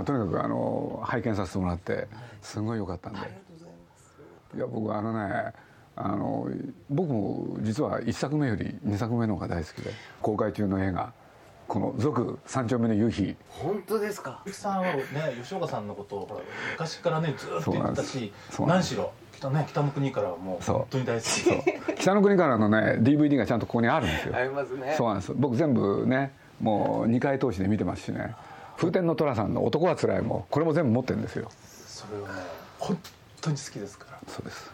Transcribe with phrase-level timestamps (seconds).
[0.00, 2.08] まあとにかくあの拝見させてもらって
[2.40, 3.18] すごい良かったんで。
[4.56, 5.52] いや僕あのね
[5.94, 6.48] あの
[6.88, 9.90] 僕も実は1作目より2作目の方が大好きで
[10.22, 11.12] 公開中の映画
[11.68, 13.36] この「続三丁目の夕日。
[13.48, 14.40] 本当ですか？
[14.44, 15.02] 鈴木さんはね
[15.40, 16.42] 吉岡さんのことを
[16.72, 18.92] 昔からねずーっと言ってたしそうなんです。
[18.96, 21.22] 何しろ北,、ね、北の国からはもう本当に大好
[21.94, 24.34] き」北の国からのね DVD がちゃんとここにあるんですよ。
[24.36, 24.94] ありますね。
[24.96, 25.32] そうなんです。
[25.34, 28.34] 僕全部ねもう2回通しで見てますしね
[28.80, 31.50] 風天の寅さんの「男はつらい」もこれも全部持ってるんですよ。
[31.86, 32.34] それはね
[32.78, 32.98] 本
[33.42, 34.18] 当に好きですから。
[34.26, 34.70] そうです、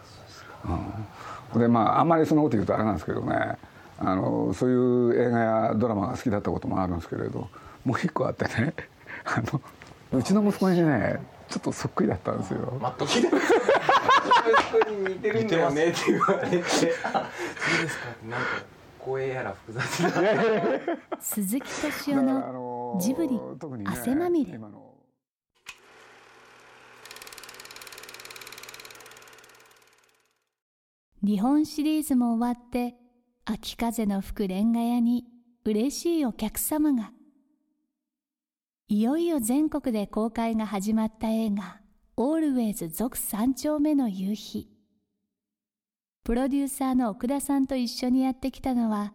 [1.53, 3.57] うん、でまああんまりそのこと言うとあれなんですけどね。
[3.99, 7.49] あのそういう映画やドラマが好きだったこともあるんですけれど
[7.83, 8.73] もう一個あってね。
[9.25, 9.59] あの
[10.19, 11.19] うちの息子にね
[11.49, 12.77] ちょっとそっくりだったんですよ。
[12.79, 18.47] マットキ似てるんだよねって言われてあそうですかなんか
[19.03, 20.11] 光栄やら複雑な
[21.19, 23.39] 鈴木敏夫のジブリ
[23.85, 24.59] 汗まみれ。
[31.23, 32.95] 日本シリーズも終わって
[33.45, 35.25] 秋風の吹くレンガ屋に
[35.65, 37.11] 嬉しいお客様が。
[38.87, 41.81] いよいよ全国で公開が始まった映画
[42.15, 44.69] 「オールウェイズ続三丁目の夕日」
[46.23, 49.13] プロデューサーの奥田さんと一緒にやってきたのは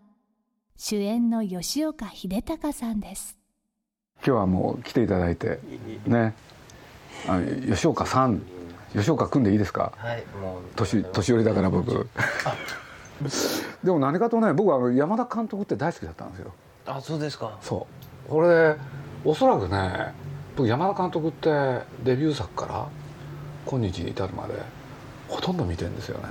[0.76, 3.41] 主演の吉岡秀隆さんです
[4.24, 5.58] 今日はもう来ていただいて
[6.06, 6.34] ね。
[7.28, 8.42] あ吉岡さん
[8.94, 9.92] 吉岡君でいいですか？
[9.96, 10.62] はいもう。
[10.76, 12.08] 年年寄りだから僕。
[13.84, 16.52] でも何かとね僕はあの山田監督って大好きだったんですよ。
[16.86, 17.56] あそうですか。
[17.60, 17.86] そ
[18.26, 18.30] う。
[18.30, 18.76] これで
[19.24, 20.12] おそらくね
[20.56, 21.48] 僕山田監督って
[22.04, 22.86] デビュー作から
[23.66, 24.54] 今日に至るまで
[25.28, 26.28] ほとんど見てるんですよね。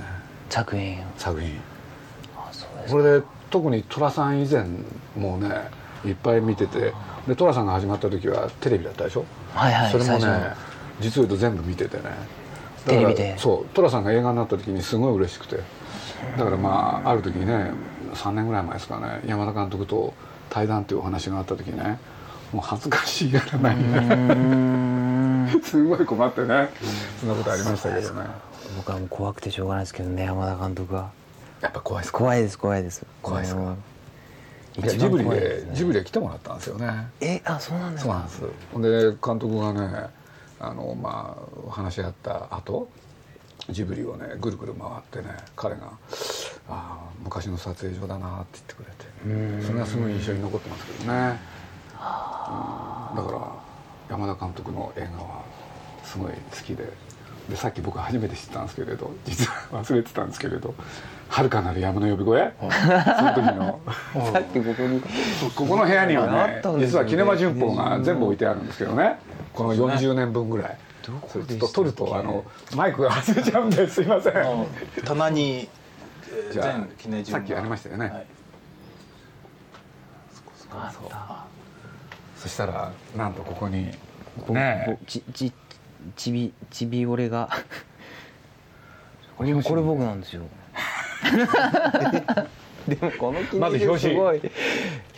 [0.50, 1.58] 作品作品。
[2.36, 4.66] あそうこれで特に寅さん以前
[5.16, 5.70] もね
[6.04, 6.92] いっぱい見てて
[7.26, 9.24] で寅さんが始まった時はテレビだったでしょ、
[9.54, 10.54] はいはいそれもね
[11.00, 12.02] 実を言うと全部見ててね。
[12.86, 13.38] テレビで。
[13.38, 15.60] そう寅さんが映画になった時にすごい嬉しくて。
[16.36, 17.72] だからまあある時にね
[18.14, 20.14] 3年ぐらい前ですかね山田監督と
[20.50, 21.98] 対談っていうお話があった時にね
[22.52, 26.68] もう恥ずかしいやらないねすごい困ってね。
[27.18, 28.26] そんなことありましたけどね。
[28.76, 31.10] 僕はもう怖くてしょうがないですけどね山田監督は。
[31.60, 32.18] やっぱ怖いですか？
[32.18, 33.06] 怖いです怖いです。
[33.22, 33.56] 怖いです
[34.78, 35.30] いやジブリで
[35.66, 37.08] ねジブリで来てもらったんですよね。
[37.20, 38.26] えあそうなんですか？
[38.30, 38.62] そうなんです。
[38.72, 38.88] ほんで
[39.24, 40.06] 監督がね
[40.60, 41.36] あのま
[41.68, 42.88] あ話し合った後
[43.68, 45.82] ジブリをねぐるぐる回ってね彼が
[46.68, 51.38] 「ああ昔の撮影所だな」って言ってくれてそれがすごい印象に残ってますけどね、うん、だか
[54.08, 55.42] ら山田監督の映画は
[56.04, 56.88] すごい好きで
[57.48, 60.74] でさっき僕初めて知ったんですけれど実は忘れてたんですけれど
[61.32, 62.70] 「遥かなる山の呼び声」その
[63.34, 63.80] 時の。
[64.32, 65.00] さっきここに。
[65.54, 66.60] ここの部屋にはあね。
[66.78, 69.18] 実はキネマ旬報が全部置いてあるんですけどね。
[69.54, 70.76] この40年分ぐらい。
[71.28, 72.44] それちょっと取るとあの
[72.76, 74.02] マイクが外れちゃうんです。
[74.02, 74.34] いません。
[75.04, 75.68] 棚に
[76.50, 78.26] 全記念あさっきありましたよね、はい。
[80.70, 81.44] あった。
[82.36, 83.90] そしたらなんとここに
[84.46, 85.52] ぼねぼちち
[86.14, 87.48] ちびちび俺が。
[89.36, 90.42] これ僕なんですよ
[92.88, 94.40] でもこの記まず念表紙すごい。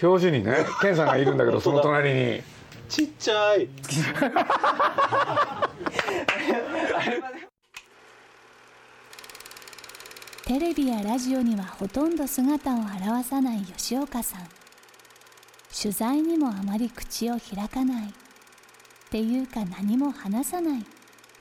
[0.03, 0.39] 表紙。
[0.39, 2.43] にねケンさんがいるんだけどその隣に。
[2.89, 3.69] ちっちゃい。
[10.47, 14.41] テレビやラジオにはほとんど姿を現さない吉岡さん。
[15.75, 18.09] 取材にもあまり口を開かない。
[18.09, 18.11] っ
[19.11, 20.85] ていうか何も話さない。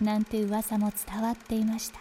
[0.01, 1.99] なんて噂も伝わっていました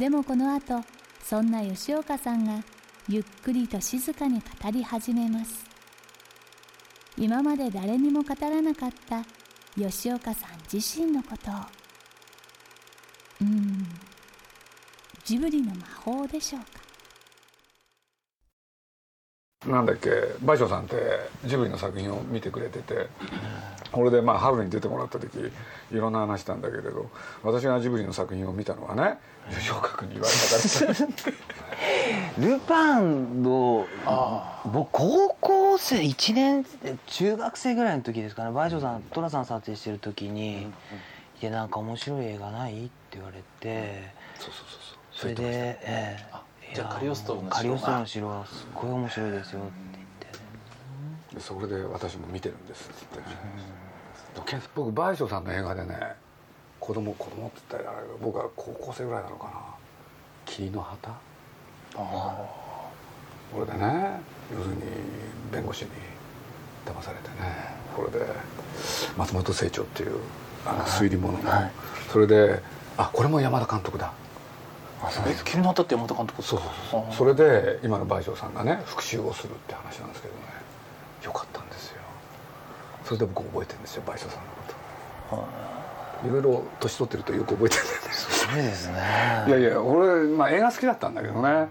[0.00, 0.80] でもこの後
[1.22, 2.64] そんな吉岡さんが
[3.06, 5.62] ゆっくりと静かに語り始めます。
[7.18, 9.22] 今まで誰にも語らなかった
[9.78, 11.54] 吉岡さん自身のことを。
[13.42, 13.86] うーん。
[15.22, 16.79] ジブリの魔法でしょうか。
[19.66, 20.10] なんだっけ
[20.42, 20.96] 倍賞さんって
[21.44, 23.08] ジブリの作品を見てくれてて
[23.92, 25.36] これでまあ春に出てもらった時
[25.92, 27.10] いろんな話したんだけれど
[27.42, 29.18] 私がジブリの作品を見たのはね
[29.54, 30.34] 吉岡君に言われ
[30.94, 31.02] たか
[32.38, 33.86] らルパンの
[34.72, 36.64] 僕高校生1年
[37.06, 40.62] 中学生ぐらいの時ですかね倍賞さん寅さん撮影してる時に
[41.42, 44.96] 「いやなんか面白い映画ない?」って言われてそうそうそうそう。
[45.12, 45.42] それで
[45.84, 47.56] 「ええじゃあカリオストロの城が。
[47.56, 49.72] カリオストロの城はすっごい面白いですよ」って
[50.22, 50.32] 言っ
[51.32, 51.34] て。
[51.36, 53.24] でそれで私も見てるんですってね。
[54.46, 55.98] けん僕倍賞さんの映画でね
[56.78, 59.52] 子供子供って言ったら僕は高校生ぐらいなのかな
[60.46, 61.10] 「霧の旗」
[61.94, 64.20] これでね
[64.52, 64.82] 要するに
[65.52, 65.90] 弁護士に
[66.86, 68.24] 騙されてねこれで
[69.16, 70.20] 松本清張っていう
[70.64, 71.72] あの推理物の、はい。
[72.12, 72.62] それで
[72.96, 74.12] あこれも山田監督だ
[75.26, 77.14] え君の旗って山田監督そうそうそう。
[77.14, 80.40] それで今の倍賞さんがね復讐をするって話なんですけどね。
[81.24, 82.00] よかったんですよ。
[83.04, 84.44] それで僕覚えてるんですよ倍賞さんの
[85.30, 85.46] こ
[86.22, 86.28] と。
[86.28, 86.30] い。
[86.30, 88.00] ろいろ年取ってるとよく覚えてるんだよ。
[88.00, 88.94] ねそうですね。
[89.48, 91.68] いやいや俺、まあ、映画好きだったんだけどね。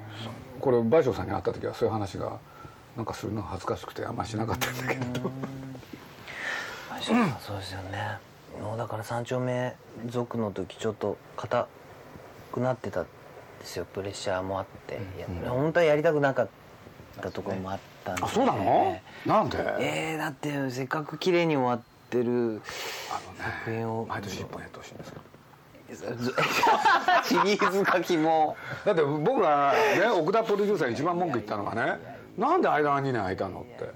[0.59, 2.37] これ倍賞さんに会った時はそういう話が
[2.97, 5.31] なんかするのが恥ずかしくてあんまりしなかったんだけど。
[6.89, 8.17] 倍賞さんそうですよね。
[8.61, 9.75] もうだから三丁目
[10.07, 11.67] 族の時ちょっと硬
[12.51, 13.05] くなってたん
[13.59, 13.85] ですよ。
[13.85, 16.49] プレッシャーもあって、いや本当はやりたくなかっ
[17.21, 18.99] たところもあったんであそうなの？
[19.25, 19.57] なんで？
[19.79, 22.61] えー、だってせっかく綺麗に終わってる
[23.37, 24.05] 作品を。
[24.07, 25.21] 毎年1本やってほしいんですよ。
[27.25, 28.55] シリーズ書きも。
[28.85, 31.99] だって僕がね奥田プロデューサーに一番文句言ったのがね
[32.37, 33.89] なんで間が2年空いたのって。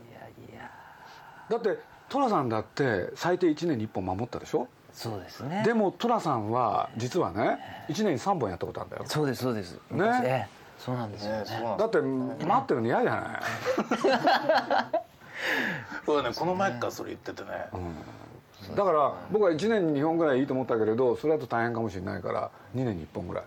[1.49, 1.77] だって
[2.09, 4.67] 寅さんだって最低1年に1本守ったでしょ？
[4.93, 5.63] そうですね。
[5.65, 7.59] でも寅さんは実はね
[7.89, 9.03] 1年に3本やったことあるんだよ。
[9.07, 9.73] そうですそうです。
[9.91, 10.21] ね。
[10.23, 11.45] ええそうなんですよね。
[11.77, 13.41] だって待ってるの嫌じゃない？
[16.05, 17.49] そうだねこの前からそれ言っててね、
[18.75, 23.43] だから僕は1年に2本ぐらいいいと思ったけれどそれだと大変かもしれないから2年に1本ぐらい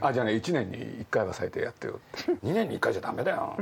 [0.00, 2.32] あじゃあね1年に1回は最低やってよって。
[2.46, 3.56] 2年に1回じゃダメだよ。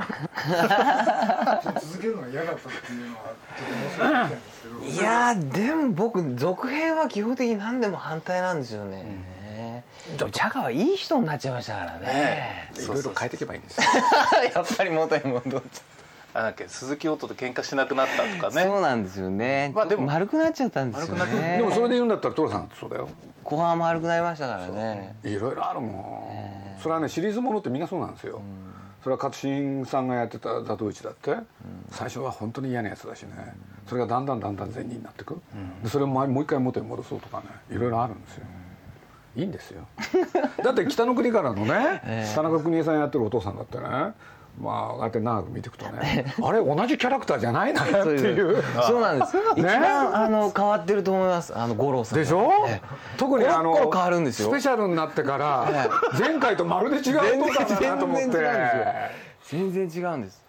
[1.80, 3.22] 続けるのが嫌だったっていうのは
[3.56, 5.02] ちょっと面白かったんですけど。
[5.02, 9.84] いやーでも僕続編は基本的に何でも反対なんですよね、
[10.18, 12.70] でもジャガはいい人になっちゃいましたからね。
[12.76, 13.84] いろいろ変えていけばいいんですよ。
[14.54, 15.82] やっぱり元に戻っち
[16.34, 18.64] あなんだっけ鈴木音と喧嘩しなくなったとかゃう、ね。
[18.64, 20.06] そうなんですよね、まあでも。
[20.06, 23.08] 丸くなっちゃったんですよ丸くなねでもそれで言うんだったら寅さんそうだよ
[23.44, 25.14] 後半丸くなりましたからね。
[25.22, 26.30] いろいろあるも
[26.78, 28.40] ん、それはねシリーズものってみんなそうなんですよ、
[29.02, 31.36] それは勝新さんがやってた「ザトウイチ」だって、
[31.90, 33.30] 最初は本当に嫌なやつだしね。
[33.86, 35.40] それがだんだんだんだん善人になってく、
[35.82, 37.46] でそれをもうもう一回元に戻そうとかね。
[37.70, 38.46] いろいろあるんですよ、
[39.36, 39.86] いいんですよ。
[40.62, 43.84] だって北の国からのね、 田中邦衛さんやってるお父さんだってね
[44.60, 46.32] まああって長く見ていくとね。
[46.42, 48.62] あれ同じキャラクターじゃないなっていう。
[48.86, 49.36] そう なんです。
[49.56, 51.56] 一番あの変わってると思います。
[51.56, 52.50] あの五郎さんがでしょ？
[52.68, 52.82] ええ。
[53.16, 54.48] 特にあの変わるんですよ。
[54.48, 58.24] スペシャルになってから前回とまるで違うお父さんだなと思って。
[58.26, 59.58] 全然違うんですよ。
[59.60, 60.44] 全然違うんです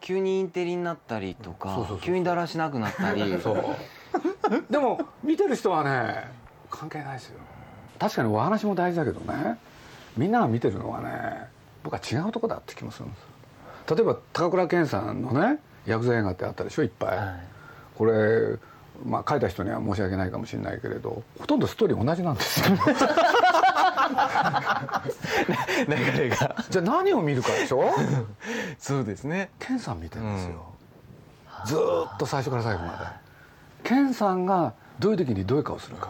[0.00, 3.38] 急にインテリになったりとか急にだらしなくなったり。
[3.42, 3.64] そう。
[4.70, 6.30] でも見てる人はね
[6.70, 7.40] 関係ないですよ。
[7.98, 9.58] 確かにお話も大事だけどね。
[10.16, 11.48] みんなが見てるのはね
[11.82, 13.22] 僕は違うとこだって気もするんです
[13.88, 17.40] 例えば高倉健さんのねヤクザ映画ってあったでしょいっぱい、はい。
[17.96, 18.56] これ
[19.04, 22.76] まあ書いた人には申し訳ないかもしれないけれどほとんどストーリー同じなんですよ。
[25.88, 26.56] 流れが。
[26.70, 27.92] じゃあ何を見るかでしょ？
[28.78, 29.50] そうですね。
[29.58, 30.64] 健さん見てるんですよ、
[31.66, 32.98] ずーっと最初から最後まで。
[33.84, 36.08] 健さんがどういう時にどういう顔するか。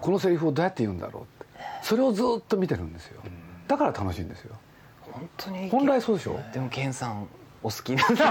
[0.00, 1.46] このセリフをどうやって言うんだろうって。
[1.82, 3.20] それをずーっと見てるんですよ。
[3.68, 4.54] だから楽しいんですよ
[5.10, 6.38] 本当に本来そうでしょ？
[6.52, 7.26] でもケンさん
[7.62, 8.24] お好きなんで本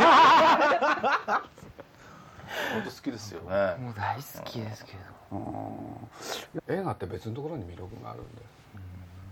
[2.83, 3.75] 当好きですよね。
[3.79, 4.93] もう大好きですけ
[5.31, 5.37] ど。
[5.37, 6.79] うん。
[6.79, 8.41] 映画って別のところに魅力があるんで。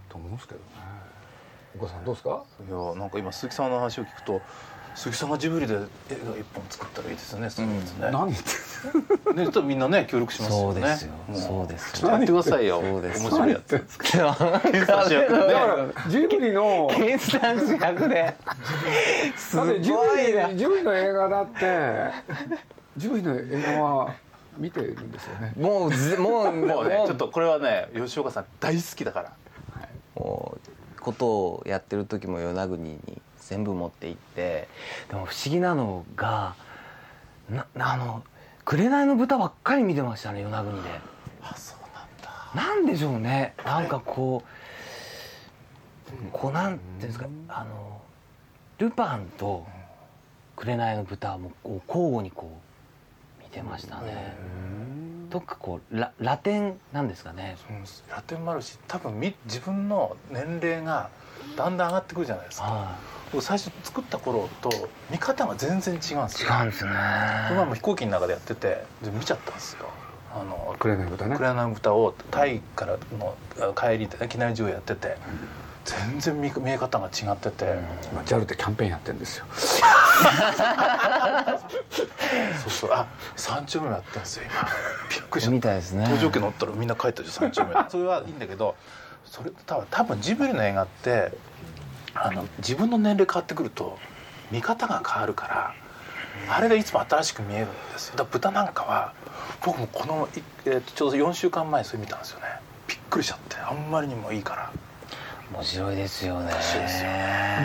[0.10, 0.66] と思うんですけどね。
[1.78, 2.44] お母さんどうですか？
[2.68, 4.42] いやなんか今鈴木さんの話を聞くと
[4.96, 5.84] 鈴木さんがジブリで映画
[6.38, 10.82] 一本作ったらいいですよねそうですね,、何言ってねちょっとみんなね協力しますよね。
[10.82, 10.96] そうで
[11.36, 12.82] すそうですちょっとやってくださいよ。
[12.82, 13.22] そうです。
[13.22, 13.72] 面白いやつ。
[14.18, 18.36] だからジブリのケンさん主役で
[19.38, 19.98] すだってジブ
[20.52, 22.12] リジブリの映画だって
[22.98, 24.14] ジブリの映画は
[24.58, 25.54] 見てるんですよね。
[25.58, 27.04] もうずもうもうね。
[27.06, 29.34] ちょっとこれはね吉岡さん大好きだから。
[30.16, 30.58] も
[30.98, 33.00] うことをやってる時も与那国に
[33.50, 34.68] 全部持って行って
[35.10, 36.56] でも不思議なのが
[37.50, 38.24] なあの
[38.64, 40.90] 「紅の豚」ばっかり見てましたね与那国で
[41.42, 42.74] あそうなんだ。
[42.76, 43.56] なんでしょうね。
[43.66, 48.02] なんかこうこうなんていうんですかあの
[48.78, 49.66] ルパンと
[50.56, 52.52] 紅の豚」もこう交互にこ
[53.40, 54.36] う見てましたね。
[55.32, 57.58] どっかこうララテンなんですかね。
[57.68, 61.10] うんラテンもあるし多分み自分の年齢が
[61.56, 62.98] だんだん上がってくるじゃないですか。
[63.42, 66.52] 最初作った頃と見方が全然違うんですいよ。
[66.52, 66.92] 違うんですね。
[67.50, 69.90] この前も飛行機の中でやっててで見ちゃったんですよ。
[70.34, 71.38] あのくれない豚ね。
[71.38, 73.36] クラナ豚をタイからの
[73.76, 75.18] 帰りでね機内上やってて
[75.86, 77.66] 全然見見え方が違ってて、
[78.14, 79.46] まあ JAL でキャンペーンやってるんですよ。
[82.64, 82.92] そうそう。
[82.94, 84.54] あ三丁目もやってるんですよ今。
[85.10, 85.52] びっくりした。
[85.52, 86.06] みたいですね。
[86.06, 87.74] 搭乗券乗ったらみんな帰ったじゃん三丁目。
[87.90, 88.76] それはいいんだけど
[89.30, 91.32] それ多分多分ジブリの映画って
[92.16, 93.98] あの自分の年齢変わってくると
[94.52, 95.74] 見方が変わるから
[96.50, 98.16] あれがいつも新しく見えるんですよ。
[98.18, 99.14] だから豚なんかは
[99.64, 102.46] 僕もこの、いえーとちょうど4週間前それ見たんですよね。
[102.88, 104.72] びっくりしちゃってあんまりにもいいから。
[105.54, 106.52] 面白いですよね。
[106.54, 107.10] 面白いですよ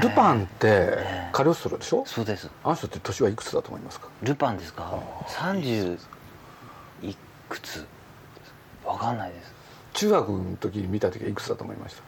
[0.02, 0.98] ルパンって
[1.32, 2.04] カリオストロでしょ？
[2.06, 2.50] そうです。
[2.64, 4.08] あの人って年はいくつだと思いますか？
[4.22, 5.98] ルパンですか？30
[7.02, 7.16] い
[7.48, 7.86] くつ？
[8.84, 9.53] わかんないです
[9.94, 12.02] 中学の時に見た時はいくつだと思いました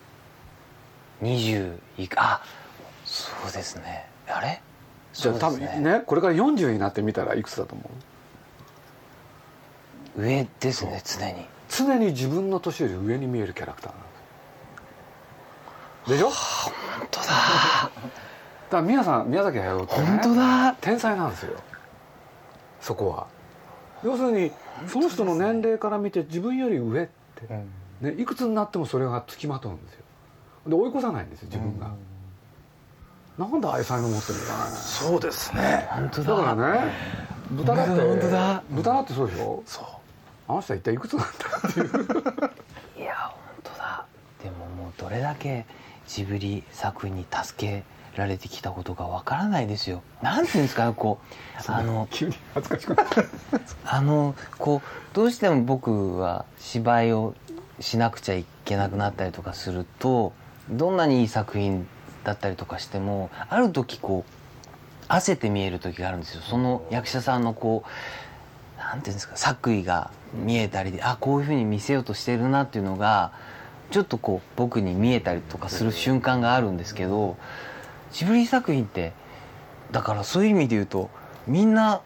[1.25, 2.43] ？20いくあ
[3.05, 4.07] そうですね。
[4.29, 4.61] あれ？
[5.15, 7.89] じゃあ多分ねこれから40になってみたらいくつだと思
[10.19, 10.23] う？
[10.23, 11.47] 上ですね常に。
[11.69, 14.07] 常に自分の年より上に見えるキャラクターなんで
[16.07, 16.31] すでしょ？
[16.31, 17.27] 本当だ。
[17.27, 20.75] だから宮さん宮崎駿って、ね、本当だ。
[20.81, 21.53] 天才なんですよ。
[22.81, 23.27] そこは。
[24.05, 24.53] 要するに
[24.89, 27.26] その人の年齢から見て自分より上って、
[28.01, 30.05] ね、いくつになってもそれがつきまとうんですよ。
[30.67, 31.91] で追い越さないんですよ自分が、
[33.39, 34.67] なんでああいう才能持ってるのかな。
[34.71, 35.87] そうですね。
[35.91, 36.37] 本当だ。
[36.37, 36.93] からね。
[37.51, 38.63] 豚だって本当だ。
[38.71, 39.63] 豚だってそうでしょ。
[39.67, 39.85] そう。
[40.49, 41.29] あの人は一体いくつなんだ
[41.69, 41.87] っていう。
[42.99, 44.07] いや本当だ。
[44.43, 45.67] でももうどれだけ
[46.07, 47.85] ジブリ作品に助け
[48.17, 50.03] られてきたことがわからないですよ。
[50.23, 51.19] なんていうんですかこ
[51.69, 53.25] うあの急に恥ずかしくなった
[53.85, 57.35] あのこうどうしても僕は芝居を
[57.81, 60.33] しなくちゃいけなくなったりとかすると
[60.71, 61.87] どんなにいい作品
[62.25, 66.43] だったりとかしてもある時こう焦って見える時があるんですよ。
[66.43, 73.33] その役者さんのこうなんていうんですか作為が見えたりであこういうふうに見せようとしてるなっていうのが
[73.91, 77.37] ちょっとこう僕に見えたりとかする瞬間があるんですけど
[78.13, 79.13] ジブリ作品って
[79.93, 81.11] だからそういう意味で言うと
[81.47, 82.01] みんな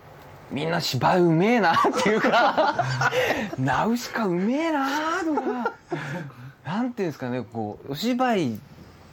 [0.51, 2.85] みんな芝居うめえなっていうか
[3.59, 4.89] ナウシカうめえな
[5.25, 5.73] とか
[6.65, 8.59] なんていうんですかねこうお芝居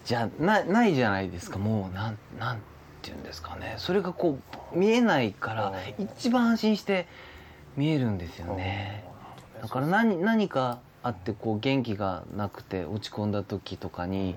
[0.06, 2.62] じゃなないじゃないですかもうなんなん
[3.01, 3.75] ていうんですかね。
[3.77, 4.39] それがこ
[4.74, 7.08] う見えないから一番安心して
[7.75, 9.03] 見えるんですよね。
[9.62, 14.36] だから何何かあってこう元気がなくて落ち込んだ時とかに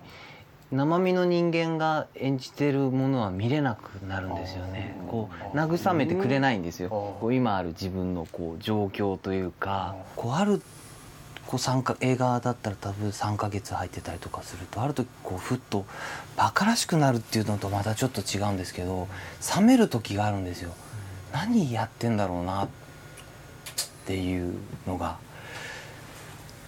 [0.72, 4.96] 生身の人間が演じてるものは見れなくなるんですよね。
[5.08, 6.88] こう慰めてくれないんですよ。
[6.88, 10.62] こう今ある自分のこう状況というかこうある
[11.48, 15.84] こう参加映画だったら多分3ヶ月入ってたりとかするとある時こうふっと
[16.36, 19.08] バカらしくなるっていうのとまたちょっと違うんですけど
[19.56, 20.72] 冷める時があるんですよ。
[21.32, 22.68] 何やってんだろうなっ
[24.06, 24.54] ていう
[24.86, 25.18] のが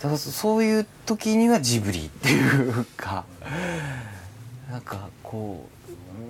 [0.03, 3.25] だからそういう時にはジブリっていうか
[4.69, 5.69] なんかこ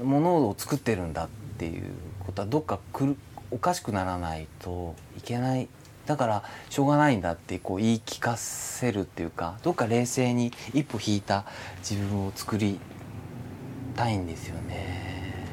[0.03, 1.85] うものを作ってるんだっていう
[2.21, 3.17] ことはどっかくる
[3.51, 5.69] おかしくならないといけない。
[6.05, 11.45] だからしょうがないんだってこう言い聞かせるっていうかどっか冷静に一歩引いた
[11.79, 12.81] 自分を作り
[13.95, 15.47] たいんですよね。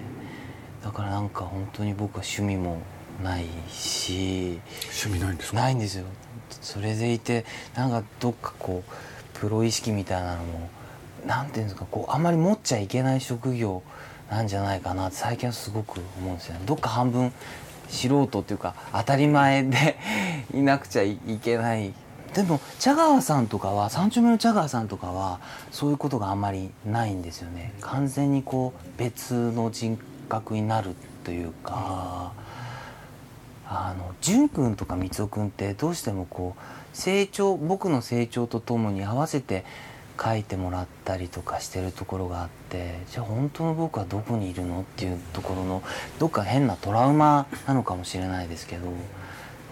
[0.83, 2.81] だからなんか本当に僕は趣味も
[3.23, 4.59] ないし
[5.03, 5.57] 趣味ないんですか？
[5.57, 6.05] ないんですよ
[6.61, 10.69] それでいてなんかどっかこうプロ意識みたいなのも
[11.25, 13.83] なんていうんですかこうあんまり持っちゃいけない職業
[14.29, 16.61] なんじゃないかなって最近はすごく思うんですよね。
[16.65, 17.31] どっか半分
[17.89, 19.97] 素人っていうか当たり前で
[20.53, 21.93] いなくちゃいけない。
[22.33, 25.39] でも茶川さんとかは三丁目の茶川さんとかは
[25.71, 27.73] そういうことがあんまりないんですよね。
[27.81, 29.97] 完全にこう別の人
[30.29, 32.31] 格になるというか、
[33.71, 39.63] あの淳君とか光雄君ってどうしてもこう成長僕の成長とともに合わせて
[40.21, 45.83] 書いてもらったりとかしてるところがあってじゃあ本当の僕はどこにいるのっていうところの
[46.17, 48.87] どっか変なトラウマなのかもしれないですけど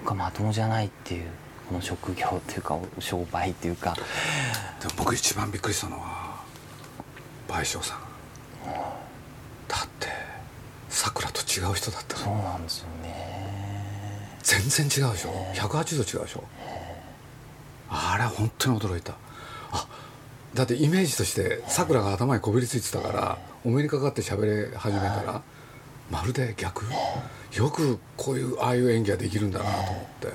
[0.01, 1.25] 僕はまともじゃないっていう
[1.67, 3.95] この職業っていうか商売っていうか
[4.79, 6.43] でも僕一番びっくりしたのは
[7.47, 7.99] 倍賞さん。
[9.67, 10.07] だって
[10.87, 13.16] さくらと違う人だったそうのなんですよね
[14.47, 16.43] 全然違うでしょ？180度違うでしょ？
[17.89, 19.13] あれは本当に驚いた。
[19.73, 19.85] あ
[20.53, 25.41] だってイメージとしてさくらが頭にこびりついてたからお目にかかって喋り始めたら
[26.09, 26.85] まるで逆？
[27.57, 30.33] よくこういうああいう演技ができるんだなと思って、だ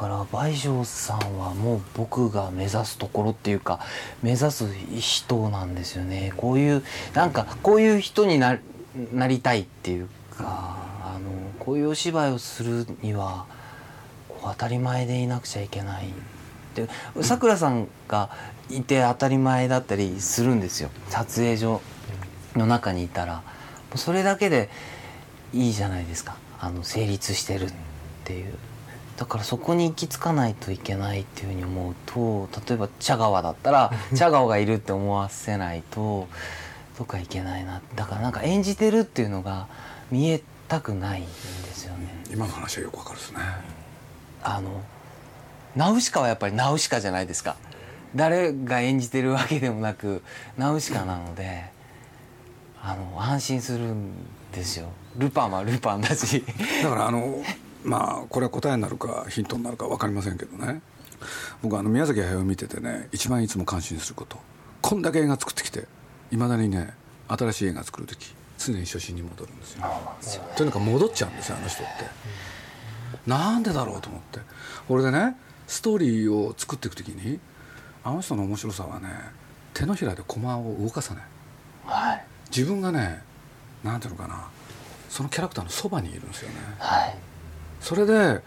[0.00, 3.80] から倍賞さんはもう僕が目指すところっていうか
[4.22, 4.66] 目指す
[4.98, 6.32] 人なんですよね。
[6.38, 6.82] こういう
[7.12, 8.58] なんかこういう人にな
[9.12, 10.08] なりたいっていう
[10.38, 10.78] か
[11.64, 13.46] こういうお芝居をするには
[14.28, 16.06] こう当たり前でいなくちゃいけない。
[16.74, 16.88] で
[17.22, 18.30] さくらさんが
[18.68, 20.90] いて当たり前だったりするんですよ。
[21.08, 21.80] 撮影所
[22.54, 23.42] の中にいたら。
[23.96, 24.70] それだけで
[25.52, 26.36] いいじゃないですか。
[26.60, 27.72] あの成立してるっ
[28.24, 28.54] ていう。
[29.16, 36.26] だからそこに行き着かないといけないっていうふうに思うと例えば茶川だったら 茶川がいるって思わせないと
[36.98, 37.80] どっかいけないな。
[37.94, 39.68] だからなんか演じてるっていうのが
[40.10, 42.08] 見えたくないんですよね。
[42.30, 43.38] 今の話はよくわかるですね。
[44.42, 44.82] あの
[45.76, 47.56] ナウシカはやっぱりナウシカじゃないですか。
[48.14, 50.22] 誰が演じてるわけでもなく
[50.56, 51.64] ナウシカなので
[52.82, 54.12] あの安心するん
[54.52, 54.88] ですよ。
[55.16, 56.44] ルパンはルパンだし。
[56.82, 57.42] だからあの
[57.82, 60.80] まあこれは答えになるかヒントになるか分かりませんけどね。
[61.62, 64.38] 僕はあの宮崎駿を見ててね一番いつも感心すること。
[64.80, 65.86] こんだけ映画作ってきて
[66.30, 66.92] いまだにね
[67.28, 70.42] 新しい映画作る時常に初心に戻るんですよ。
[70.56, 71.92] とにかく戻っちゃうんですよあの人って。
[73.26, 74.40] なんでだろうと思って。
[74.88, 77.40] これでねストーリーを作っていく時に
[78.02, 79.08] あの人の面白さはね
[79.72, 81.24] 手のひらでコマを動かさない。
[81.86, 82.24] はい。
[82.54, 83.22] 自分がね
[83.82, 84.48] なんていうのかな
[85.08, 86.56] そのキャラクターのそばにいるんですよね。
[86.78, 87.16] はい。
[87.80, 88.42] それで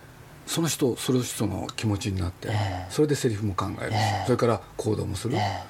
[0.46, 2.88] その人その人の気持ちになって、ええ。
[2.90, 4.26] それでセリフも考えるし、ええ。
[4.26, 5.64] それから行動もする、え。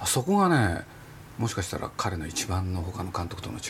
[0.00, 0.84] あそこがね
[1.38, 3.62] もしかしたら彼の一番の他の監督との違い？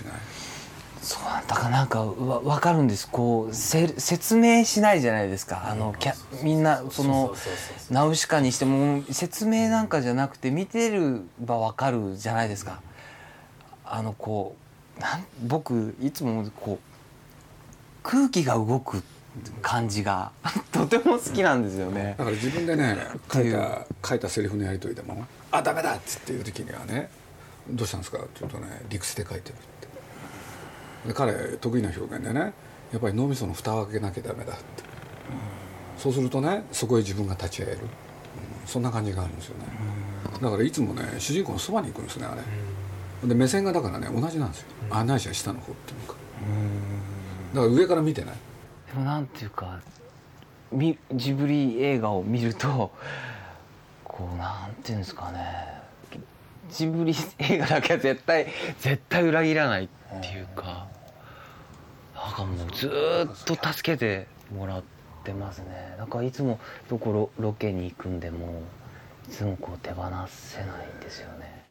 [1.03, 3.09] そうなんだからなんかわ分かるんです。
[3.09, 5.69] こうせ説明しないじゃないですか。
[5.71, 7.35] あのキャみんなその
[7.91, 12.81] ナウシカにしても説明なんかじゃなくて見てるば分かるじゃないですか。
[13.85, 14.57] あのこ
[14.99, 19.03] うなん僕いつもこう空気が動く
[19.63, 20.33] 感じが
[20.73, 22.15] とても好きなんですよね。
[22.19, 22.97] だから自分でね
[23.33, 27.11] 書いた書いたセリフのやり取りでも「あダメだ!」っつっていう時にはね
[27.71, 29.89] 「どうしたんですか?」って言うとね「理屈で書いてる」って。
[31.09, 32.53] で彼得意な表現でね
[32.93, 34.63] やっぱり脳みその蓋を開けなきゃダメだって、
[35.99, 37.89] そうするとねそこへ自分が立ち会える、うん
[38.67, 39.65] そんな感じがあるんですよね、
[40.43, 42.35] だからいつもね主人公のそばに行くんですねあ
[43.23, 46.15] れ、で目線がだからね同じなんですよ、案内者下の方っていうか、
[47.55, 48.35] だから上から見てない
[48.93, 49.79] でもなんていうか
[50.73, 52.91] みジブリ映画を見ると
[54.03, 55.76] こうなんていうんですかね
[56.71, 58.47] ジブリ映画だけは絶対
[58.79, 59.89] 絶対裏切らないっ
[60.21, 60.87] ていうか
[62.15, 64.83] なんかもうずーっと助けてもらっ
[65.25, 65.95] てますね。
[65.99, 68.63] だからいつもどこロロケに行くんでも
[69.29, 71.67] いつもこう手放せないんですよね。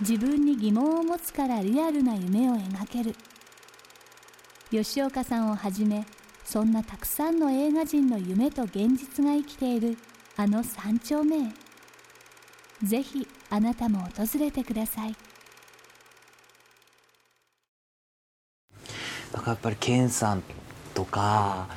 [0.00, 3.14] 自分に疑問を持つからリアルな夢を描ける。
[4.70, 6.04] 吉岡さんをはじめ
[6.44, 9.96] そんなたくさんの映画人の夢と現実が生きている
[10.36, 11.40] あの三丁目へ。
[12.82, 15.16] ぜひあなたも訪れてください。
[19.32, 20.42] だからやっぱり健さん
[20.92, 21.68] とか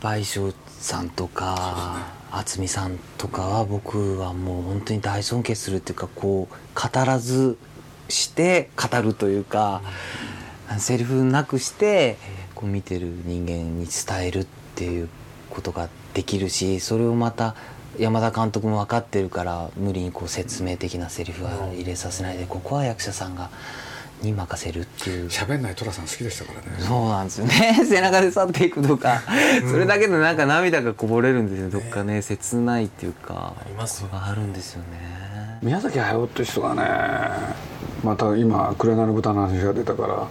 [0.00, 7.56] 倍賞さんとか渥美さんとかは僕はもう本当に大尊敬するっていうかこう語らず
[8.08, 9.80] して語るというか、
[10.78, 12.16] セリフなくして
[12.62, 14.46] こう見てる人間に伝えるっ
[14.76, 15.08] ていう
[15.50, 17.56] ことができるしそれをまた
[17.98, 23.50] 山田監督も分かってるから無理にこう説明的なセリフは入れさせないでここは役者さんが
[24.22, 25.26] に任せるっていう。
[25.26, 26.66] 喋んない寅さん好きでしたからね。
[26.78, 27.82] そうなんですよね。
[27.84, 29.20] 背中で去っていくとか、
[29.68, 33.54] それだけでなんか涙がこぼれるんですよどっかね切ないっていうか。
[33.58, 35.58] ありますあるんですよね。
[35.60, 36.82] 宮崎駿って人がね
[38.04, 40.28] また今「紅の豚」の話が出たから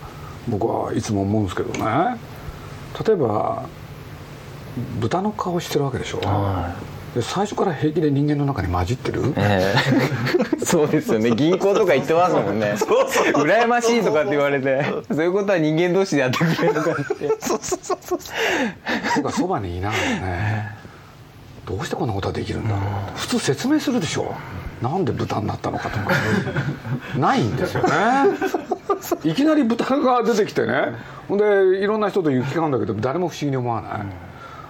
[0.47, 2.17] 僕はいつも思うんですけどね。
[3.05, 3.63] 例えば
[4.99, 6.75] 豚の顔してるわけでしょ、は
[7.13, 9.73] で最初から平気で人間の中に混じってる、え
[10.61, 10.63] え。
[10.63, 11.31] そうですよね。
[11.31, 12.75] 銀行とか行ってますもんね。
[13.35, 14.85] 羨ましいとかって言われて。
[15.09, 17.27] そういうことは人間同士でやってくれとかって。
[19.17, 20.77] 僕はそばにいながらね。
[21.65, 22.79] どうしてこんなことができるんだろう。
[23.17, 24.33] 普通説明するでしょ。
[24.81, 26.15] なんで豚になったのかとか。
[27.17, 27.89] ないんですよね
[29.23, 30.93] いきなり豚が出てきてね。
[31.27, 34.01] ほんでいろんな人と行き交うんだけど誰も不思議に思わない、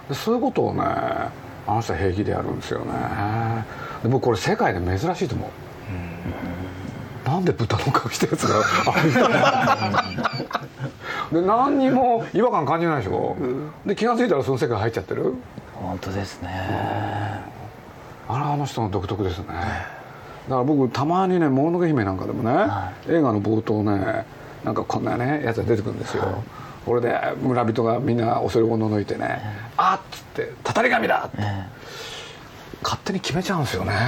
[0.08, 1.30] でそういうことをねあ
[1.68, 2.92] の人は平気でやるんですよね。
[4.02, 5.50] で僕これ世界で珍しいと思
[7.26, 9.00] う、なんで豚の顔してるやつがあ
[11.32, 13.36] るで何にも違和感感じないでしょ、
[13.86, 15.34] で気が付いたらその世界入っちゃってる？
[15.74, 16.50] 本当ですね。
[18.28, 19.46] あれあの人の独特ですね
[20.48, 24.26] から僕たまにね「もののけ姫」なんかでもね、は映画の冒頭ね
[24.64, 26.42] なんかこんなねやつが出てくるんですよ、
[26.86, 29.40] これで村人がみんな恐れをののいてね
[29.76, 31.36] 「あっ!」つって「たたり神だ!」って。
[31.40, 31.82] え
[32.82, 33.92] 勝手に決めちゃうんですよね。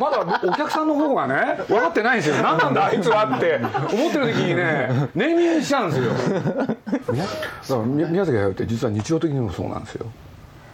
[0.00, 2.36] まだお客さんの方がね分かってないんですよ。
[2.42, 3.60] 何なんだあいつはって
[3.92, 6.12] 思ってる時にねネーミングしちゃうんですよ。
[7.12, 7.36] 宮だか
[7.68, 10.06] ら宮宮崎駿って実は日常的にもそうなんですよ。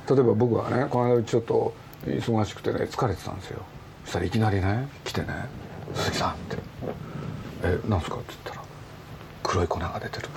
[0.08, 1.74] 例えば僕はねこの間ちょっと
[2.06, 3.62] 忙しくてね疲れてたんですよ。
[4.04, 5.26] そしたらいきなりね来てね
[5.94, 6.56] 「鈴木さん」って
[7.64, 8.60] 「えなんすか?」って言ったら
[9.42, 10.28] 「黒い粉が出てる」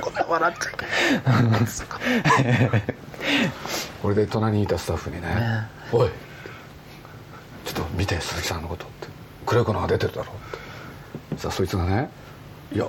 [0.00, 0.66] こんな笑って
[4.02, 5.28] これで隣にいたスタッフにね
[5.92, 6.10] 「おい
[7.64, 9.08] ちょっと見て鈴木さんのこと」って
[9.44, 10.36] 「黒い粉が出てるだろ」っ
[11.36, 12.08] てさあそいつがね
[12.72, 12.86] 「いや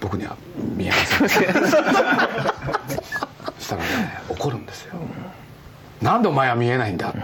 [0.00, 1.28] 僕には見えません」
[3.60, 4.94] したらね怒るんですよ
[6.02, 7.20] 「なんでお前は見えないんだ」って。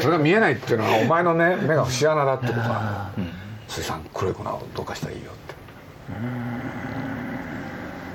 [0.00, 3.10] それが見えないっていうのはお前のね目が節穴だってことは
[3.68, 5.54] 鈴木さん黒い粉をどうかしたらいいよって。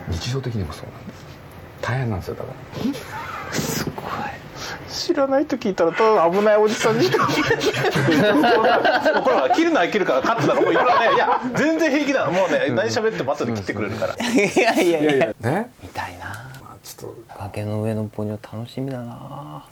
[0.09, 1.25] 日常的にもそうなんです。
[1.81, 2.49] 大変なんですよだか
[3.49, 3.53] ら。
[3.53, 4.05] すごい。
[4.89, 7.05] 知らないと聞いたらただ危ないおじさんに。
[7.05, 7.35] しか見
[8.15, 8.53] えない
[9.21, 10.73] これは切るのは切るからカットだろもう。
[10.73, 12.29] いくらねいや全然平気だ。
[12.29, 14.15] もうね何喋っても後で切ってくれるから。
[14.15, 14.99] いやいやいや。
[14.99, 15.27] いやいや。
[15.41, 15.69] ね？
[15.81, 16.20] 見たいな
[17.01, 19.65] と崖の上のポニョ楽しみだな。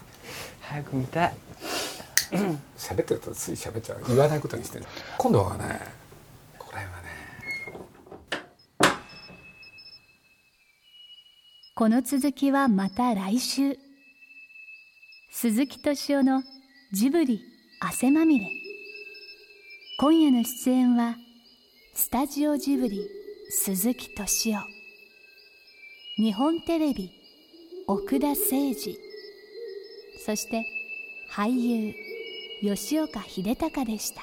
[0.62, 1.34] 早く見たい。
[2.78, 4.04] 喋ってるとつい喋っちゃう。
[4.08, 4.86] 言わないことにしてる
[5.18, 5.80] 今度はね
[6.58, 7.10] これはね。
[11.76, 13.78] この続きはまた来週。
[15.32, 16.44] 鈴木敏夫の
[16.92, 17.42] ジブリ
[17.80, 18.48] 汗まみれ。
[20.00, 21.16] 今夜の出演は
[21.94, 23.08] スタジオジブリ
[23.50, 24.64] 鈴木敏夫。
[26.18, 27.19] 日本テレビ
[27.92, 29.00] 奥田誠二。
[30.24, 30.64] そして
[31.28, 31.96] 俳優
[32.62, 34.22] 吉岡秀隆でした。